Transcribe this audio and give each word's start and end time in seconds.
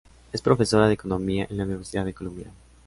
Es 0.33 0.41
profesora 0.41 0.87
de 0.87 0.95
economía 0.95 1.45
en 1.47 1.57
la 1.57 1.63
Universidad 1.65 2.05
de 2.05 2.15
Columbia. 2.15 2.51